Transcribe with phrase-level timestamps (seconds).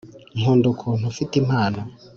[0.39, 1.79] nkunda ukuntu ufite impano